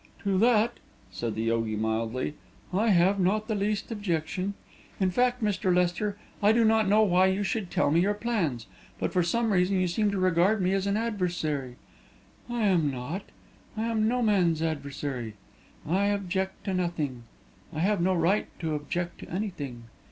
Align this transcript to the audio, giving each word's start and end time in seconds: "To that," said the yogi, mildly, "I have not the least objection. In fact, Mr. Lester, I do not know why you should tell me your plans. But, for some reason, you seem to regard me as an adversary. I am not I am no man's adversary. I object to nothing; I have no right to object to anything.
"To 0.23 0.39
that," 0.39 0.79
said 1.11 1.35
the 1.35 1.43
yogi, 1.43 1.75
mildly, 1.75 2.33
"I 2.73 2.87
have 2.89 3.19
not 3.19 3.47
the 3.47 3.53
least 3.53 3.91
objection. 3.91 4.55
In 4.99 5.11
fact, 5.11 5.43
Mr. 5.43 5.71
Lester, 5.71 6.17
I 6.41 6.53
do 6.53 6.65
not 6.65 6.87
know 6.87 7.03
why 7.03 7.27
you 7.27 7.43
should 7.43 7.69
tell 7.69 7.91
me 7.91 7.99
your 7.99 8.15
plans. 8.15 8.65
But, 8.97 9.13
for 9.13 9.21
some 9.21 9.53
reason, 9.53 9.79
you 9.79 9.87
seem 9.87 10.09
to 10.09 10.17
regard 10.17 10.59
me 10.59 10.73
as 10.73 10.87
an 10.87 10.97
adversary. 10.97 11.75
I 12.49 12.63
am 12.63 12.89
not 12.89 13.21
I 13.77 13.83
am 13.83 14.07
no 14.07 14.23
man's 14.23 14.63
adversary. 14.63 15.35
I 15.87 16.05
object 16.05 16.63
to 16.63 16.73
nothing; 16.73 17.21
I 17.71 17.81
have 17.81 18.01
no 18.01 18.15
right 18.15 18.47
to 18.61 18.73
object 18.73 19.19
to 19.19 19.29
anything. 19.29 19.83